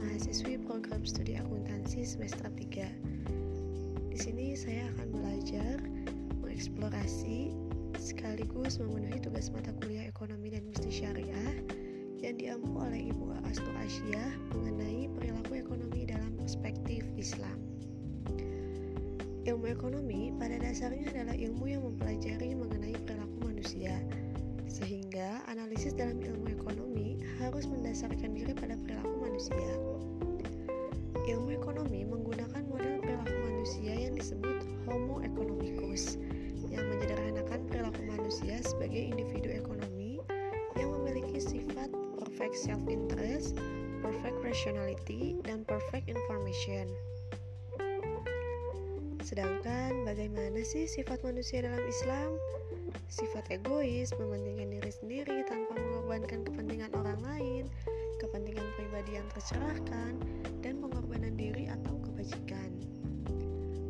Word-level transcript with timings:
mahasiswi 0.00 0.56
program 0.64 1.04
studi 1.04 1.36
akuntansi 1.36 2.08
semester 2.08 2.48
3. 2.48 2.88
Di 4.08 4.16
sini 4.16 4.56
saya 4.56 4.88
akan 4.96 5.08
belajar 5.12 5.76
mengeksplorasi 6.40 7.52
sekaligus 8.00 8.80
memenuhi 8.80 9.20
tugas 9.20 9.52
mata 9.52 9.76
kuliah 9.76 10.08
ekonomi 10.08 10.56
dan 10.56 10.64
bisnis 10.72 11.04
syariah 11.04 11.52
yang 12.24 12.40
diampu 12.40 12.72
oleh 12.80 13.12
Ibu 13.12 13.36
Astu 13.44 13.68
Asia 13.76 14.24
mengenai 14.56 15.12
perilaku 15.12 15.60
ekonomi 15.60 16.08
dalam 16.08 16.32
perspektif 16.40 17.04
Islam. 17.20 17.60
Ilmu 19.44 19.68
ekonomi 19.68 20.32
pada 20.40 20.56
dasarnya 20.56 21.12
adalah 21.12 21.36
ilmu 21.36 21.68
yang 21.68 21.84
mempelajari 21.84 22.56
mengenai 22.56 22.96
perilaku 23.04 23.36
manusia, 23.52 24.00
sehingga 24.72 25.44
analisis 25.52 25.92
dalam 25.92 26.16
ilmu 26.16 26.48
ekonomi 26.48 27.20
harus 27.36 27.68
mendasarkan 27.68 28.32
diri 28.32 28.56
pada 28.56 28.80
perilaku 28.80 29.12
manusia. 29.20 29.72
Ilmu 31.28 31.52
ekonomi 31.52 32.08
menggunakan 32.08 32.64
model 32.72 33.04
perilaku 33.04 33.36
manusia 33.44 33.92
yang 33.92 34.16
disebut 34.16 34.64
Homo 34.88 35.20
economicus, 35.20 36.16
yang 36.72 36.88
menyederhanakan 36.88 37.68
perilaku 37.68 38.00
manusia 38.08 38.64
sebagai 38.64 39.12
individu 39.12 39.52
ekonomi 39.52 40.24
yang 40.80 40.88
memiliki 40.88 41.36
sifat 41.36 41.92
perfect 42.16 42.56
self-interest, 42.56 43.60
perfect 44.00 44.40
rationality, 44.40 45.36
dan 45.44 45.68
perfect 45.68 46.08
information. 46.08 46.88
Sedangkan 49.20 50.08
bagaimana 50.08 50.64
sih 50.64 50.88
sifat 50.88 51.20
manusia 51.22 51.62
dalam 51.62 51.84
Islam? 51.84 52.40
Sifat 53.12 53.48
egois, 53.52 54.12
mementingkan 54.16 54.72
diri 54.72 54.92
sendiri 54.92 55.36
tanpa 55.44 55.76
mengorbankan 55.76 56.44
kepentingan 56.44 56.92
orang 56.96 57.20
lain, 57.24 57.64
kepentingan 58.20 58.64
pribadi 58.78 59.18
yang 59.18 59.28
tercerahkan, 59.34 60.16
dan 60.62 60.78
pengorbanan 60.78 61.34
diri 61.34 61.68
atau 61.68 61.98
kebajikan. 62.06 62.70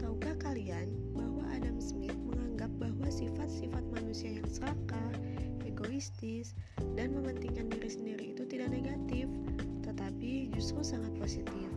Tahukah 0.00 0.34
kalian 0.40 0.90
bahwa 1.12 1.44
Adam 1.52 1.78
Smith 1.78 2.16
menganggap 2.24 2.72
bahwa 2.80 3.06
sifat-sifat 3.10 3.84
manusia 3.92 4.38
yang 4.40 4.48
serakah, 4.48 5.12
egoistis, 5.66 6.54
dan 6.94 7.12
mementingkan 7.12 7.66
diri 7.68 7.90
sendiri 7.90 8.24
itu 8.32 8.46
tidak 8.46 8.70
negatif, 8.70 9.26
tetapi 9.84 10.48
justru 10.54 10.80
sangat 10.80 11.10
positif. 11.18 11.68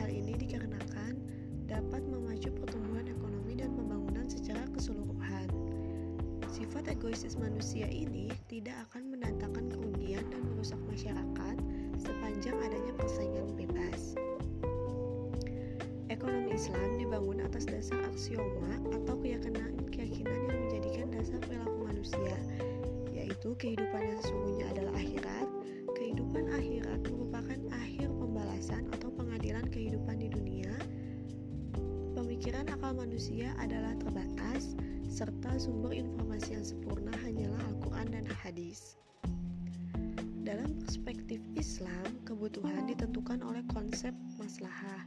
Hal 0.00 0.08
ini 0.08 0.34
dikarenakan 0.40 1.20
dapat 1.68 2.02
memacu 2.08 2.50
pertumbuhan 2.50 3.06
ekonomi 3.06 3.54
dan 3.60 3.70
pembangunan 3.76 4.26
secara 4.26 4.64
keseluruhan. 4.74 5.19
Sifat 6.50 6.90
egoistis 6.90 7.38
manusia 7.38 7.86
ini 7.86 8.26
tidak 8.50 8.74
akan 8.90 9.14
mendatangkan 9.14 9.70
kerugian 9.70 10.26
dan 10.34 10.42
merusak 10.50 10.82
masyarakat 10.90 11.56
sepanjang 11.94 12.58
adanya 12.58 12.90
persaingan 12.98 13.54
bebas. 13.54 14.18
Ekonomi 16.10 16.58
Islam 16.58 16.98
dibangun 16.98 17.46
atas 17.46 17.70
dasar 17.70 18.02
aksioma 18.02 18.82
atau 18.90 19.14
keyakinan-keyakinan 19.22 20.38
yang 20.50 20.58
menjadikan 20.66 21.06
dasar 21.14 21.38
perilaku 21.38 21.86
manusia, 21.86 22.34
yaitu 23.14 23.54
kehidupan 23.54 24.10
yang 24.10 24.18
sesungguhnya 24.18 24.66
adalah 24.74 24.94
akhirat. 24.98 25.48
Kehidupan 25.94 26.50
akhirat 26.50 27.00
merupakan 27.14 27.60
akhir 27.70 28.10
pembalasan 28.10 28.90
atau 28.98 29.14
pengadilan 29.14 29.70
kehidupan 29.70 30.18
di 30.18 30.26
dunia. 30.26 30.74
Pemikiran 32.18 32.66
akal 32.74 32.90
manusia 32.98 33.54
adalah 33.62 33.94
terbatas, 34.02 34.74
serta 35.10 35.58
sumber 35.58 35.90
informasi 35.90 36.54
yang 36.54 36.62
sempurna 36.62 37.10
hanyalah 37.18 37.58
Al-Quran 37.66 38.08
dan 38.14 38.24
hadis. 38.30 38.94
Dalam 40.46 40.78
perspektif 40.86 41.42
Islam, 41.58 42.22
kebutuhan 42.22 42.86
ditentukan 42.86 43.42
oleh 43.42 43.66
konsep 43.74 44.14
maslahah. 44.38 45.02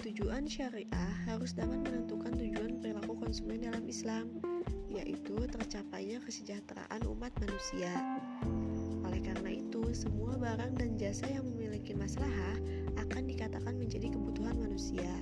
Tujuan 0.00 0.48
syariah 0.48 1.12
harus 1.28 1.52
dapat 1.52 1.76
menentukan 1.84 2.40
tujuan 2.40 2.80
perilaku 2.80 3.20
konsumen 3.20 3.68
dalam 3.68 3.84
Islam, 3.84 4.40
yaitu 4.88 5.36
tercapainya 5.44 6.24
kesejahteraan 6.24 7.04
umat 7.12 7.30
manusia. 7.36 7.92
Oleh 9.04 9.20
karena 9.20 9.60
itu, 9.60 9.92
semua 9.92 10.40
barang 10.40 10.80
dan 10.80 10.96
jasa 10.96 11.28
yang 11.28 11.44
memiliki 11.52 11.92
maslahah 11.92 12.56
akan 12.96 13.28
dikatakan 13.28 13.76
menjadi 13.76 14.08
kebutuhan 14.08 14.56
manusia. 14.56 15.12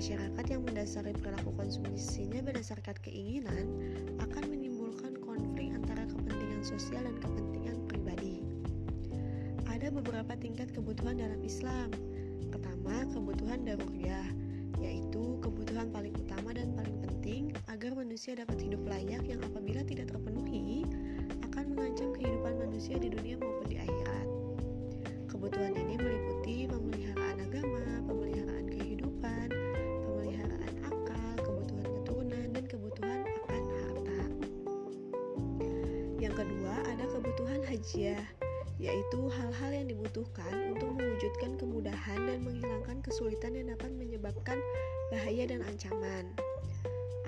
Masyarakat 0.00 0.46
yang 0.48 0.64
mendasari 0.64 1.12
perilaku 1.12 1.52
konsumsinya 1.60 2.40
berdasarkan 2.40 2.96
keinginan 3.04 3.68
akan 4.16 4.48
menimbulkan 4.48 5.12
konflik 5.20 5.76
antara 5.76 6.08
kepentingan 6.08 6.64
sosial 6.64 7.04
dan 7.04 7.20
kepentingan 7.20 7.84
pribadi. 7.84 8.40
Ada 9.68 9.92
beberapa 9.92 10.32
tingkat 10.40 10.72
kebutuhan 10.72 11.20
dalam 11.20 11.44
Islam. 11.44 11.92
Pertama, 12.48 13.04
kebutuhan 13.12 13.60
daruriyah, 13.68 14.24
yaitu 14.80 15.36
kebutuhan 15.44 15.92
paling 15.92 16.16
utama 16.16 16.56
dan 16.56 16.72
paling 16.72 16.96
penting 17.04 17.52
agar 17.68 17.92
manusia 17.92 18.32
dapat 18.32 18.56
hidup 18.56 18.80
layak 18.88 19.20
yang 19.28 19.44
apabila 19.44 19.84
tidak 19.84 20.08
terpenuhi 20.08 20.88
akan 21.52 21.76
mengancam 21.76 22.08
kehidupan 22.16 22.56
manusia 22.56 22.96
di 22.96 23.12
dunia 23.12 23.36
ada 36.86 37.04
kebutuhan 37.08 37.60
hajiah, 37.64 38.24
yaitu 38.80 39.20
hal-hal 39.28 39.70
yang 39.72 39.88
dibutuhkan 39.92 40.72
untuk 40.72 40.96
mewujudkan 40.96 41.56
kemudahan 41.60 42.20
dan 42.24 42.38
menghilangkan 42.40 43.04
kesulitan 43.04 43.52
yang 43.56 43.72
dapat 43.72 43.92
menyebabkan 43.92 44.56
bahaya 45.12 45.44
dan 45.48 45.60
ancaman. 45.68 46.28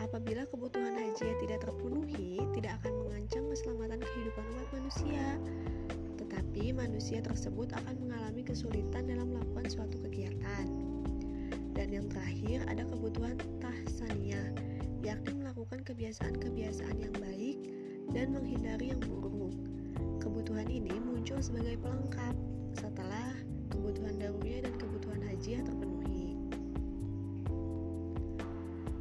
Apabila 0.01 0.45
kebutuhan 0.49 0.93
hajiah 0.97 1.37
tidak 1.41 1.65
terpenuhi, 1.65 2.41
tidak 2.57 2.81
akan 2.83 2.93
mengancam 3.05 3.43
keselamatan 3.49 4.01
kehidupan 4.01 4.45
umat 4.53 4.69
manusia, 4.77 5.25
tetapi 6.21 6.73
manusia 6.77 7.25
tersebut 7.25 7.73
akan 7.73 7.97
mengalami 8.01 8.43
kesulitan 8.45 9.09
dalam 9.09 9.33
melakukan 9.33 9.69
suatu 9.73 9.97
kegiatan. 10.05 10.67
Dan 11.73 11.89
yang 11.89 12.07
terakhir, 12.13 12.69
ada 12.69 12.85
kebutuhan 12.85 13.41
tahsaniyah, 13.65 14.53
yakni 15.01 15.33
melakukan 15.41 15.81
kebiasaan-kebiasaan 15.85 16.97
yang 17.01 17.15
baik 17.17 17.72
dan 18.13 18.37
menghindari 18.37 18.93
yang 18.93 19.01
buruk. 19.01 19.57
Kebutuhan 20.21 20.69
ini 20.69 20.93
muncul 21.01 21.41
sebagai 21.41 21.81
pelengkap 21.81 22.37
setelah 22.77 23.33
kebutuhan 23.73 24.21
daruria 24.21 24.61
dan 24.63 24.77
kebutuhan 24.77 25.21
haji 25.25 25.65
terpenuhi. 25.65 26.37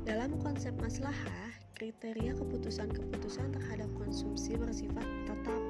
Dalam 0.08 0.40
konsep 0.40 0.74
maslahah, 0.80 1.52
kriteria 1.78 2.34
keputusan-keputusan 2.40 3.54
terhadap 3.54 3.90
konsumsi 4.00 4.56
bersifat 4.58 5.06
tetap 5.28 5.62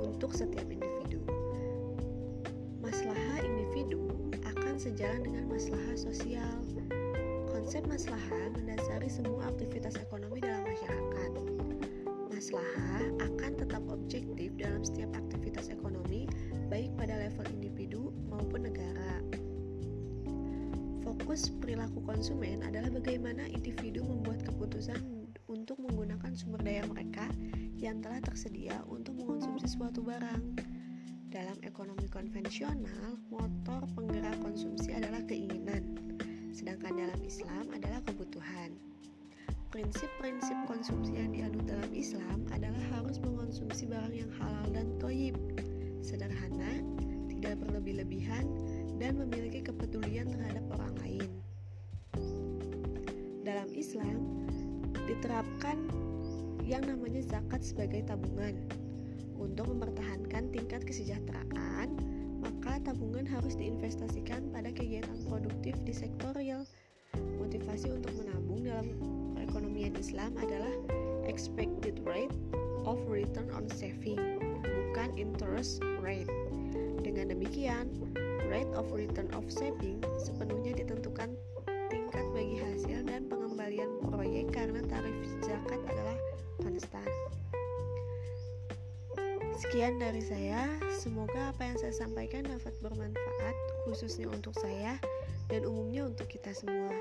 untuk 0.00 0.32
setiap 0.32 0.66
individu. 0.66 1.22
Maslahah 2.80 3.38
individu 3.44 4.08
akan 4.42 4.80
sejalan 4.80 5.22
dengan 5.22 5.44
maslahah 5.52 5.96
sosial. 5.96 6.54
Konsep 7.50 7.84
maslahah 7.86 8.50
mendasari 8.56 9.10
semua 9.10 9.50
aktivitas 9.50 9.98
ekonomi 10.00 10.29
maslahah 12.50 13.06
akan 13.22 13.52
tetap 13.62 13.82
objektif 13.86 14.50
dalam 14.58 14.82
setiap 14.82 15.14
aktivitas 15.14 15.70
ekonomi, 15.70 16.26
baik 16.66 16.90
pada 16.98 17.14
level 17.14 17.46
individu 17.54 18.10
maupun 18.26 18.66
negara. 18.66 19.22
Fokus 21.06 21.54
perilaku 21.62 22.02
konsumen 22.02 22.66
adalah 22.66 22.90
bagaimana 22.90 23.46
individu 23.46 24.02
membuat 24.02 24.42
keputusan 24.42 24.98
untuk 25.46 25.78
menggunakan 25.78 26.34
sumber 26.34 26.58
daya 26.66 26.82
mereka 26.90 27.30
yang 27.78 28.02
telah 28.02 28.18
tersedia 28.18 28.82
untuk 28.90 29.14
mengonsumsi 29.14 29.70
suatu 29.70 30.02
barang. 30.02 30.58
Dalam 31.30 31.54
ekonomi 31.62 32.10
konvensional, 32.10 33.14
motor 33.30 33.86
penggerak 33.94 34.34
konsumsi 34.42 34.90
adalah 34.90 35.22
keinginan, 35.30 35.86
sedangkan 36.50 36.98
dalam 36.98 37.20
Islam 37.22 37.70
kebutuhan. 37.70 37.89
Prinsip-prinsip 39.80 40.68
konsumsi 40.68 41.16
yang 41.16 41.32
dianut 41.32 41.64
dalam 41.64 41.88
Islam 41.96 42.44
adalah 42.52 42.84
harus 42.92 43.16
mengonsumsi 43.16 43.88
barang 43.88 44.12
yang 44.12 44.28
halal 44.36 44.68
dan 44.76 44.92
toyib, 45.00 45.32
sederhana, 46.04 46.84
tidak 47.32 47.56
berlebih-lebihan, 47.64 48.44
dan 49.00 49.16
memiliki 49.16 49.64
kepedulian 49.64 50.28
terhadap 50.28 50.60
orang 50.76 50.92
lain. 51.00 51.28
Dalam 53.40 53.72
Islam, 53.72 54.44
diterapkan 55.08 55.80
yang 56.60 56.84
namanya 56.84 57.24
zakat 57.24 57.64
sebagai 57.64 58.04
tabungan. 58.04 58.60
Untuk 59.40 59.64
mempertahankan 59.64 60.52
tingkat 60.52 60.84
kesejahteraan, 60.84 61.96
maka 62.44 62.84
tabungan 62.84 63.24
harus 63.24 63.56
diinvestasikan 63.56 64.44
pada 64.52 64.68
kegiatan 64.76 65.24
produktif 65.24 65.72
di 65.88 65.96
sektor 65.96 66.36
real. 66.36 66.68
Motivasi 67.40 67.96
untuk 67.96 68.12
menabung 68.20 68.60
dalam 68.60 68.92
perekonomian 69.40 69.96
Islam 69.96 70.36
adalah 70.36 70.68
expected 71.24 71.96
rate 72.04 72.36
of 72.84 73.00
return 73.08 73.48
on 73.56 73.64
saving, 73.72 74.20
bukan 74.60 75.16
interest 75.16 75.80
rate. 76.04 76.28
Dengan 77.00 77.32
demikian, 77.32 77.88
rate 78.52 78.68
of 78.76 78.92
return 78.92 79.32
of 79.32 79.48
saving 79.48 80.04
sepenuhnya 80.20 80.76
ditentukan 80.76 81.32
tingkat 81.88 82.24
bagi 82.36 82.60
hasil 82.60 83.00
dan 83.08 83.32
pengembalian 83.32 83.88
proyek 84.12 84.52
karena 84.52 84.84
tarif 84.84 85.16
zakat 85.40 85.80
adalah 85.88 86.20
konstan. 86.60 87.08
Sekian 89.56 89.96
dari 89.96 90.20
saya, 90.20 90.68
semoga 91.00 91.56
apa 91.56 91.64
yang 91.64 91.76
saya 91.80 91.96
sampaikan 91.96 92.44
dapat 92.44 92.76
bermanfaat 92.84 93.56
khususnya 93.88 94.28
untuk 94.28 94.52
saya 94.60 95.00
dan 95.48 95.64
umumnya 95.64 96.12
untuk 96.12 96.28
kita 96.28 96.52
semua. 96.52 96.92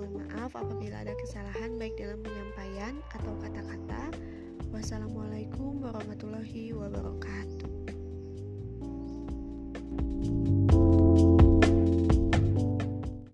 Mohon 0.00 0.32
maaf 0.32 0.56
apabila 0.56 1.04
ada 1.04 1.12
kesalahan 1.12 1.76
baik 1.76 1.92
dalam 2.00 2.24
penyampaian 2.24 2.96
atau 3.12 3.36
kata-kata. 3.36 4.16
Wassalamualaikum 4.72 5.76
warahmatullahi 5.76 6.72
wabarakatuh. 6.72 7.59